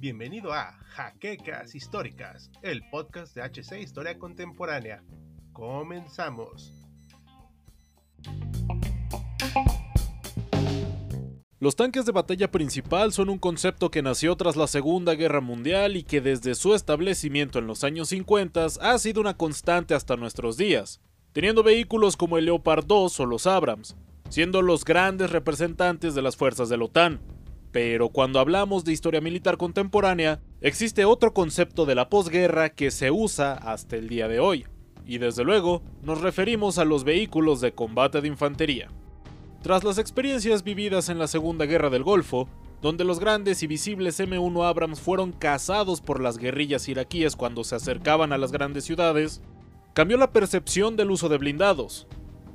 [0.00, 5.04] Bienvenido a Jaquecas Históricas, el podcast de HC Historia Contemporánea.
[5.52, 6.72] Comenzamos.
[11.60, 15.96] Los tanques de batalla principal son un concepto que nació tras la Segunda Guerra Mundial
[15.96, 20.56] y que desde su establecimiento en los años 50 ha sido una constante hasta nuestros
[20.56, 21.00] días,
[21.32, 23.96] teniendo vehículos como el Leopard 2 o los Abrams,
[24.28, 27.20] siendo los grandes representantes de las fuerzas de la OTAN.
[27.72, 33.10] Pero cuando hablamos de historia militar contemporánea, existe otro concepto de la posguerra que se
[33.10, 34.66] usa hasta el día de hoy,
[35.06, 38.88] y desde luego nos referimos a los vehículos de combate de infantería.
[39.62, 42.48] Tras las experiencias vividas en la Segunda Guerra del Golfo,
[42.80, 47.74] donde los grandes y visibles M1 Abrams fueron cazados por las guerrillas iraquíes cuando se
[47.74, 49.42] acercaban a las grandes ciudades,
[49.94, 52.06] cambió la percepción del uso de blindados,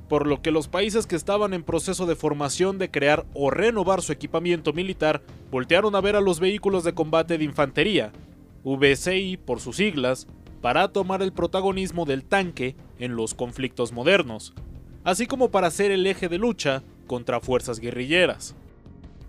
[0.08, 4.02] por lo que los países que estaban en proceso de formación de crear o renovar
[4.02, 8.12] su equipamiento militar voltearon a ver a los vehículos de combate de infantería,
[8.64, 10.26] VCI por sus siglas,
[10.60, 14.54] para tomar el protagonismo del tanque en los conflictos modernos,
[15.04, 18.54] así como para ser el eje de lucha contra fuerzas guerrilleras.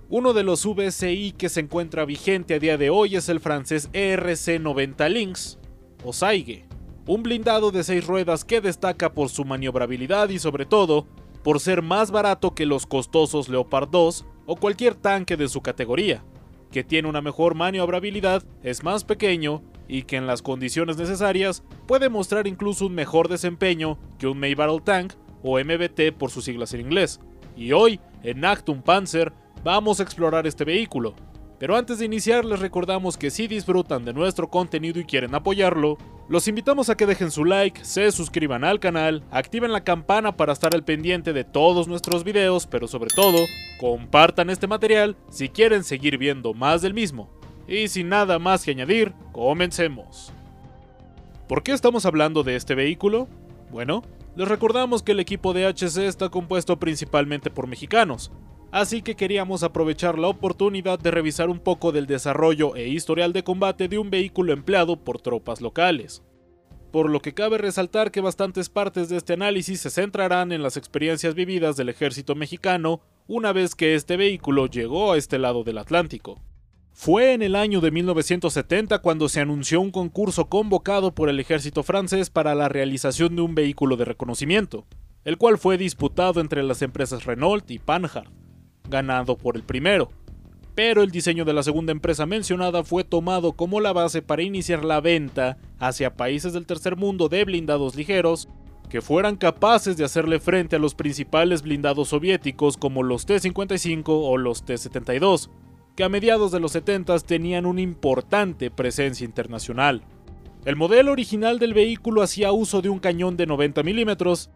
[0.10, 3.90] Uno de los VCI que se encuentra vigente a día de hoy es el francés
[3.92, 5.58] ERC-90 Lynx,
[6.04, 6.66] o Saige,
[7.08, 11.06] un blindado de 6 ruedas que destaca por su maniobrabilidad y sobre todo
[11.44, 16.24] por ser más barato que los costosos Leopard 2 o cualquier tanque de su categoría,
[16.72, 22.10] que tiene una mejor maniobrabilidad, es más pequeño y que en las condiciones necesarias puede
[22.10, 26.74] mostrar incluso un mejor desempeño que un May Battle Tank o MBT por sus siglas
[26.74, 27.20] en inglés.
[27.56, 29.32] Y hoy, en Actum Panzer,
[29.64, 31.14] vamos a explorar este vehículo.
[31.58, 35.98] Pero antes de iniciar les recordamos que si disfrutan de nuestro contenido y quieren apoyarlo,
[36.28, 40.54] los invitamos a que dejen su like, se suscriban al canal, activen la campana para
[40.54, 43.38] estar al pendiente de todos nuestros videos, pero sobre todo,
[43.80, 47.30] compartan este material si quieren seguir viendo más del mismo.
[47.68, 50.34] Y sin nada más que añadir, comencemos.
[51.48, 53.28] ¿Por qué estamos hablando de este vehículo?
[53.72, 54.04] Bueno,
[54.36, 58.32] les recordamos que el equipo de HC está compuesto principalmente por mexicanos,
[58.76, 63.42] así que queríamos aprovechar la oportunidad de revisar un poco del desarrollo e historial de
[63.42, 66.24] combate de un vehículo empleado por tropas locales.
[66.92, 70.76] Por lo que cabe resaltar que bastantes partes de este análisis se centrarán en las
[70.76, 75.78] experiencias vividas del ejército mexicano una vez que este vehículo llegó a este lado del
[75.78, 76.42] Atlántico.
[76.92, 81.82] Fue en el año de 1970 cuando se anunció un concurso convocado por el ejército
[81.82, 84.86] francés para la realización de un vehículo de reconocimiento,
[85.24, 88.28] el cual fue disputado entre las empresas Renault y Panhard,
[88.90, 90.10] ganado por el primero.
[90.76, 94.84] Pero el diseño de la segunda empresa mencionada fue tomado como la base para iniciar
[94.84, 98.50] la venta hacia países del tercer mundo de blindados ligeros
[98.90, 104.38] que fueran capaces de hacerle frente a los principales blindados soviéticos como los T-55 o
[104.38, 105.50] los T-72,
[105.96, 110.04] que a mediados de los 70 tenían una importante presencia internacional.
[110.66, 114.50] El modelo original del vehículo hacía uso de un cañón de 90 milímetros,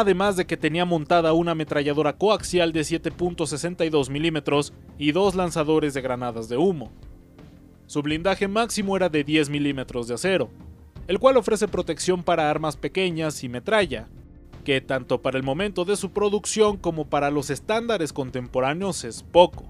[0.00, 6.00] además de que tenía montada una ametralladora coaxial de 7.62 milímetros y dos lanzadores de
[6.00, 6.90] granadas de humo.
[7.86, 10.48] Su blindaje máximo era de 10 milímetros de acero,
[11.08, 14.08] el cual ofrece protección para armas pequeñas y metralla,
[14.64, 19.66] que tanto para el momento de su producción como para los estándares contemporáneos es poco.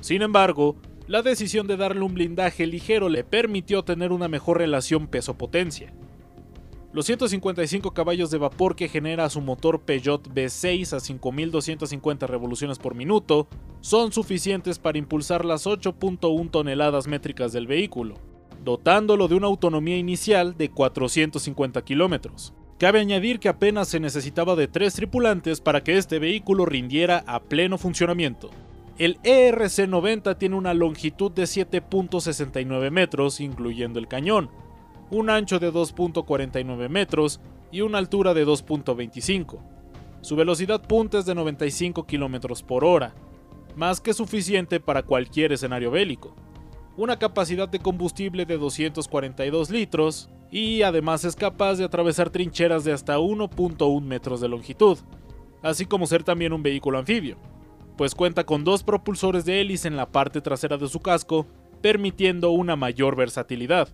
[0.00, 0.74] Sin embargo,
[1.06, 5.92] la decisión de darle un blindaje ligero le permitió tener una mejor relación peso-potencia.
[6.92, 12.94] Los 155 caballos de vapor que genera su motor Peugeot V6 a 5250 revoluciones por
[12.94, 13.48] minuto
[13.80, 18.16] son suficientes para impulsar las 8.1 toneladas métricas del vehículo,
[18.62, 22.52] dotándolo de una autonomía inicial de 450 kilómetros.
[22.78, 27.40] Cabe añadir que apenas se necesitaba de tres tripulantes para que este vehículo rindiera a
[27.40, 28.50] pleno funcionamiento.
[28.98, 34.50] El ERC-90 tiene una longitud de 7.69 metros, incluyendo el cañón,
[35.12, 37.40] un ancho de 2.49 metros
[37.70, 39.58] y una altura de 2.25.
[40.22, 43.14] Su velocidad punta es de 95 km por hora,
[43.76, 46.34] más que suficiente para cualquier escenario bélico.
[46.96, 52.92] Una capacidad de combustible de 242 litros y además es capaz de atravesar trincheras de
[52.92, 54.98] hasta 1.1 metros de longitud,
[55.62, 57.38] así como ser también un vehículo anfibio
[57.96, 61.46] pues cuenta con dos propulsores de hélice en la parte trasera de su casco,
[61.80, 63.88] permitiendo una mayor versatilidad.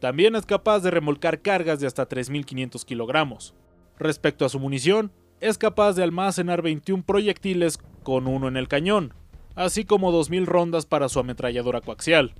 [0.00, 3.54] También es capaz de remolcar cargas de hasta 3.500 kilogramos.
[3.98, 5.10] Respecto a su munición,
[5.40, 9.14] es capaz de almacenar 21 proyectiles con uno en el cañón,
[9.54, 12.34] así como 2.000 rondas para su ametralladora coaxial.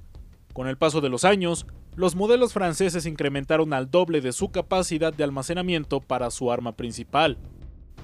[0.52, 1.66] Con el paso de los años,
[1.96, 7.38] los modelos franceses incrementaron al doble de su capacidad de almacenamiento para su arma principal,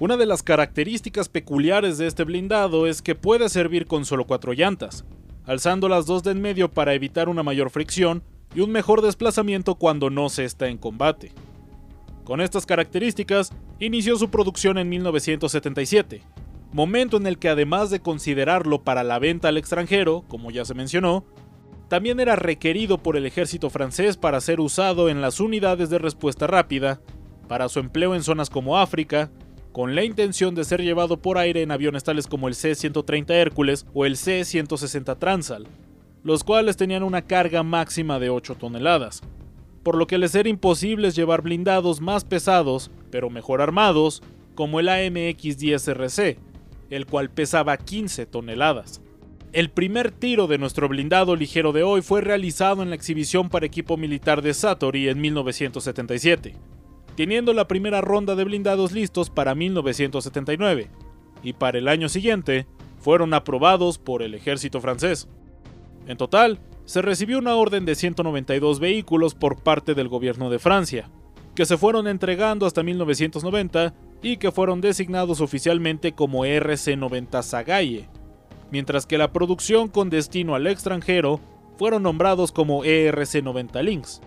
[0.00, 4.52] Una de las características peculiares de este blindado es que puede servir con solo cuatro
[4.52, 5.04] llantas,
[5.44, 8.22] alzando las dos de en medio para evitar una mayor fricción
[8.54, 11.32] y un mejor desplazamiento cuando no se está en combate.
[12.24, 16.22] Con estas características, inició su producción en 1977,
[16.72, 20.74] momento en el que además de considerarlo para la venta al extranjero, como ya se
[20.74, 21.24] mencionó,
[21.88, 26.46] también era requerido por el ejército francés para ser usado en las unidades de respuesta
[26.46, 27.00] rápida,
[27.48, 29.30] para su empleo en zonas como África,
[29.72, 33.86] con la intención de ser llevado por aire en aviones tales como el C-130 Hércules
[33.92, 35.66] o el C-160 Transal,
[36.24, 39.22] los cuales tenían una carga máxima de 8 toneladas,
[39.82, 44.22] por lo que les era imposible llevar blindados más pesados, pero mejor armados,
[44.54, 46.36] como el AMX-10RC,
[46.90, 49.00] el cual pesaba 15 toneladas.
[49.52, 53.66] El primer tiro de nuestro blindado ligero de hoy fue realizado en la exhibición para
[53.66, 56.54] equipo militar de Satori en 1977,
[57.16, 60.88] teniendo la primera ronda de blindados listos para 1979,
[61.42, 62.66] y para el año siguiente
[62.98, 65.28] fueron aprobados por el ejército francés.
[66.06, 71.08] En total, se recibió una orden de 192 vehículos por parte del gobierno de Francia,
[71.54, 78.08] que se fueron entregando hasta 1990 y que fueron designados oficialmente como RC-90 Sagaye,
[78.70, 81.40] mientras que la producción con destino al extranjero
[81.78, 84.20] fueron nombrados como ERC-90 Lynx.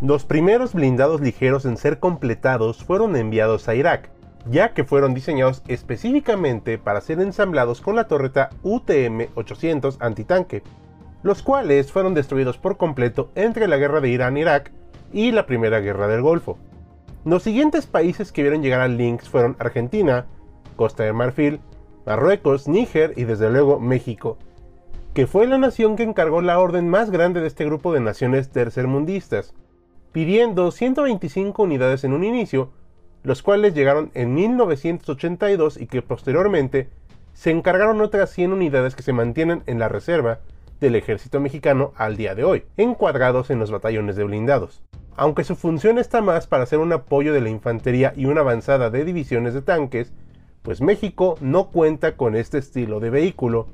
[0.00, 4.10] Los primeros blindados ligeros en ser completados fueron enviados a Irak,
[4.50, 10.64] ya que fueron diseñados específicamente para ser ensamblados con la torreta UTM-800 antitanque,
[11.22, 14.72] los cuales fueron destruidos por completo entre la guerra de Irán-Irak
[15.12, 16.58] y la Primera Guerra del Golfo.
[17.24, 20.26] Los siguientes países que vieron llegar al Lynx fueron Argentina,
[20.74, 21.60] Costa de Marfil,
[22.04, 24.38] Marruecos, Níger y desde luego México,
[25.14, 28.50] que fue la nación que encargó la orden más grande de este grupo de naciones
[28.50, 29.54] tercermundistas,
[30.10, 32.70] pidiendo 125 unidades en un inicio,
[33.22, 36.88] los cuales llegaron en 1982 y que posteriormente
[37.34, 40.40] se encargaron otras 100 unidades que se mantienen en la reserva
[40.82, 44.82] del ejército mexicano al día de hoy, encuadrados en los batallones de blindados.
[45.16, 48.90] Aunque su función está más para ser un apoyo de la infantería y una avanzada
[48.90, 50.12] de divisiones de tanques,
[50.62, 53.68] pues México no cuenta con este estilo de vehículo,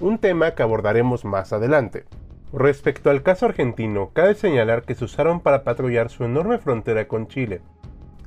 [0.00, 2.04] un tema que abordaremos más adelante.
[2.52, 7.28] Respecto al caso argentino, cabe señalar que se usaron para patrullar su enorme frontera con
[7.28, 7.60] Chile,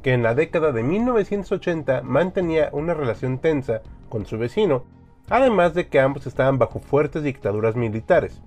[0.01, 4.85] que en la década de 1980 mantenía una relación tensa con su vecino
[5.31, 8.41] además de que ambos estaban bajo fuertes dictaduras militares.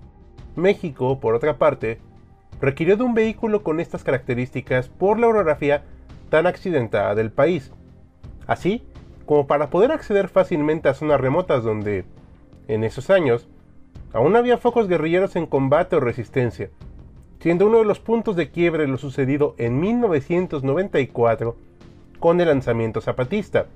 [0.55, 1.99] México, por otra parte,
[2.61, 5.83] requirió de un vehículo con estas características por la orografía
[6.29, 7.73] tan accidentada del país,
[8.47, 8.87] así
[9.25, 12.05] como para poder acceder fácilmente a zonas remotas donde,
[12.69, 13.49] en esos años,
[14.13, 16.69] aún había focos guerrilleros en combate o resistencia,
[17.41, 21.57] siendo uno de los puntos de quiebre lo sucedido en 1994
[22.21, 23.69] con el lanzamiento zapatista,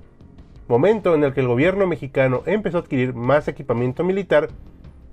[0.69, 4.49] momento en el que el gobierno mexicano empezó a adquirir más equipamiento militar,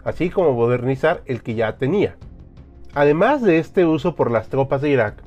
[0.05, 2.17] así como modernizar el que ya tenía.
[2.95, 5.23] Además de este uso por las tropas de Irak,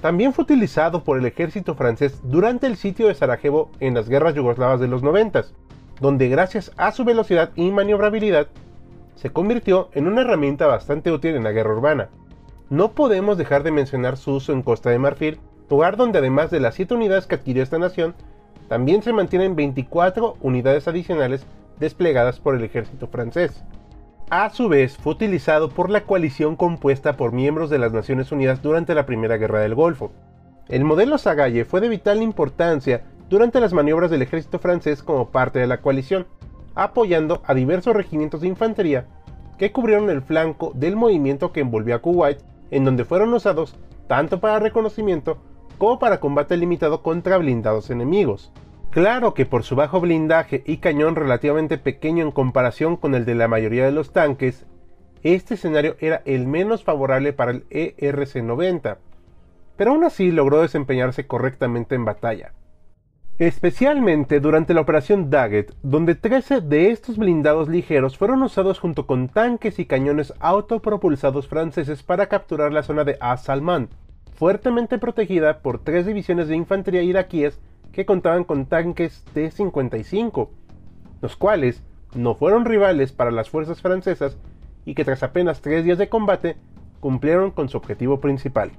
[0.00, 4.34] también fue utilizado por el ejército francés durante el sitio de Sarajevo en las guerras
[4.34, 5.44] yugoslavas de los 90,
[6.00, 8.48] donde gracias a su velocidad y maniobrabilidad
[9.14, 12.08] se convirtió en una herramienta bastante útil en la guerra urbana.
[12.70, 15.38] No podemos dejar de mencionar su uso en Costa de Marfil,
[15.68, 18.14] lugar donde además de las 7 unidades que adquirió esta nación,
[18.68, 21.46] también se mantienen 24 unidades adicionales
[21.78, 23.64] desplegadas por el ejército francés.
[24.30, 28.60] A su vez, fue utilizado por la coalición compuesta por miembros de las Naciones Unidas
[28.60, 30.10] durante la Primera Guerra del Golfo.
[30.68, 35.60] El modelo Sagalle fue de vital importancia durante las maniobras del ejército francés como parte
[35.60, 36.26] de la coalición,
[36.74, 39.06] apoyando a diversos regimientos de infantería
[39.58, 43.76] que cubrieron el flanco del movimiento que envolvió a Kuwait, en donde fueron usados
[44.06, 45.38] tanto para reconocimiento
[45.78, 48.52] como para combate limitado contra blindados enemigos.
[48.90, 53.34] Claro que por su bajo blindaje y cañón relativamente pequeño en comparación con el de
[53.34, 54.64] la mayoría de los tanques,
[55.22, 58.96] este escenario era el menos favorable para el ERC-90,
[59.76, 62.52] pero aún así logró desempeñarse correctamente en batalla.
[63.38, 69.28] Especialmente durante la operación Daggett, donde 13 de estos blindados ligeros fueron usados junto con
[69.28, 73.90] tanques y cañones autopropulsados franceses para capturar la zona de As-Salman,
[74.36, 77.58] fuertemente protegida por tres divisiones de infantería iraquíes
[77.92, 80.48] que contaban con tanques T-55,
[81.22, 81.82] los cuales
[82.14, 84.36] no fueron rivales para las fuerzas francesas
[84.84, 86.56] y que tras apenas tres días de combate
[87.00, 88.70] cumplieron con su objetivo principal.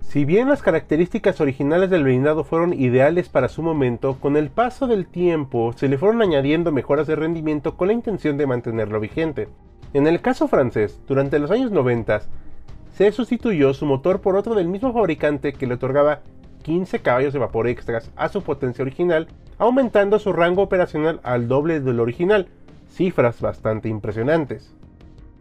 [0.00, 4.86] Si bien las características originales del blindado fueron ideales para su momento, con el paso
[4.86, 9.48] del tiempo se le fueron añadiendo mejoras de rendimiento con la intención de mantenerlo vigente.
[9.94, 12.22] En el caso francés, durante los años 90,
[12.96, 16.20] se sustituyó su motor por otro del mismo fabricante que le otorgaba
[16.62, 21.80] 15 caballos de vapor extras a su potencia original, aumentando su rango operacional al doble
[21.80, 22.48] del original,
[22.88, 24.74] cifras bastante impresionantes.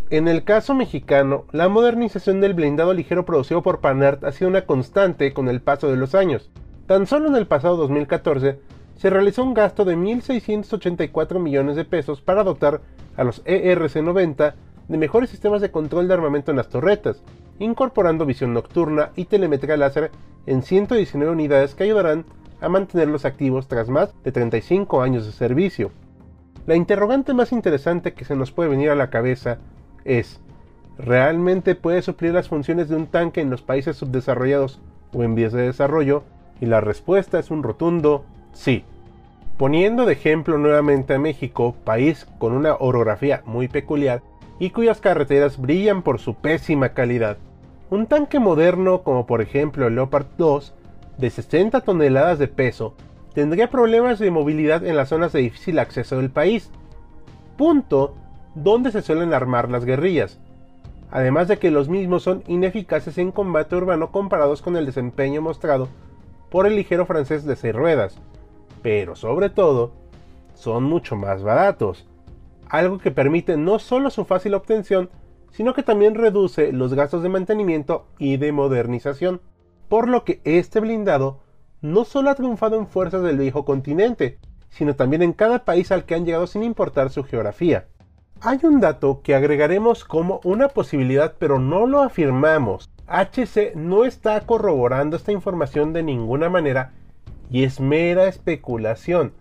[0.09, 4.65] En el caso mexicano, la modernización del blindado ligero producido por Panart ha sido una
[4.65, 6.49] constante con el paso de los años.
[6.85, 8.59] Tan solo en el pasado 2014
[8.97, 12.81] se realizó un gasto de 1.684 millones de pesos para dotar
[13.15, 14.53] a los ERC-90
[14.89, 17.23] de mejores sistemas de control de armamento en las torretas,
[17.61, 20.11] incorporando visión nocturna y telemetría láser
[20.45, 22.25] en 119 unidades que ayudarán
[22.59, 25.91] a mantenerlos activos tras más de 35 años de servicio.
[26.67, 29.57] La interrogante más interesante que se nos puede venir a la cabeza
[30.05, 30.39] es,
[30.97, 34.79] ¿realmente puede suplir las funciones de un tanque en los países subdesarrollados
[35.13, 36.23] o en vías de desarrollo?
[36.59, 38.83] Y la respuesta es un rotundo sí.
[39.57, 44.21] Poniendo de ejemplo nuevamente a México, país con una orografía muy peculiar
[44.59, 47.37] y cuyas carreteras brillan por su pésima calidad,
[47.91, 50.73] un tanque moderno como por ejemplo el Leopard 2
[51.17, 52.95] de 60 toneladas de peso
[53.33, 56.71] tendría problemas de movilidad en las zonas de difícil acceso del país,
[57.57, 58.15] punto
[58.55, 60.39] donde se suelen armar las guerrillas,
[61.11, 65.89] además de que los mismos son ineficaces en combate urbano comparados con el desempeño mostrado
[66.49, 68.17] por el ligero francés de 6 ruedas,
[68.81, 69.91] pero sobre todo
[70.53, 72.07] son mucho más baratos,
[72.69, 75.09] algo que permite no solo su fácil obtención,
[75.51, 79.41] sino que también reduce los gastos de mantenimiento y de modernización,
[79.87, 81.39] por lo que este blindado
[81.81, 84.39] no solo ha triunfado en fuerzas del viejo continente,
[84.69, 87.87] sino también en cada país al que han llegado sin importar su geografía.
[88.39, 92.89] Hay un dato que agregaremos como una posibilidad pero no lo afirmamos.
[93.07, 96.93] HC no está corroborando esta información de ninguna manera
[97.51, 99.33] y es mera especulación.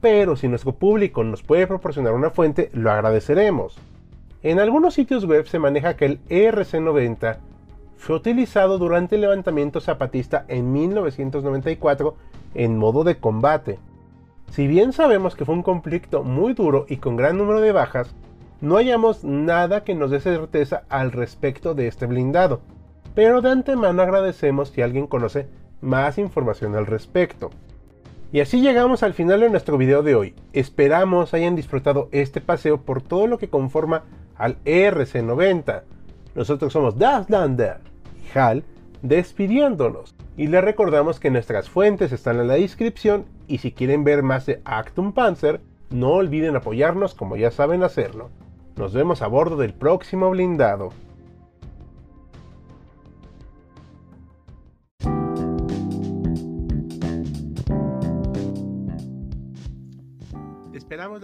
[0.00, 3.76] Pero si nuestro público nos puede proporcionar una fuente, lo agradeceremos.
[4.42, 7.38] En algunos sitios web se maneja que el ERC-90
[7.96, 12.14] fue utilizado durante el levantamiento zapatista en 1994
[12.54, 13.80] en modo de combate.
[14.50, 18.14] Si bien sabemos que fue un conflicto muy duro y con gran número de bajas,
[18.60, 22.60] no hallamos nada que nos dé certeza al respecto de este blindado,
[23.16, 25.48] pero de antemano agradecemos si alguien conoce
[25.80, 27.50] más información al respecto.
[28.30, 30.34] Y así llegamos al final de nuestro video de hoy.
[30.52, 34.04] Esperamos hayan disfrutado este paseo por todo lo que conforma
[34.38, 35.82] al ERC90.
[36.34, 37.80] Nosotros somos Lander
[38.16, 38.64] y HAL
[39.02, 40.14] despidiéndonos.
[40.36, 44.46] Y les recordamos que nuestras fuentes están en la descripción y si quieren ver más
[44.46, 48.30] de Actum Panzer, no olviden apoyarnos como ya saben hacerlo.
[48.76, 50.90] Nos vemos a bordo del próximo blindado.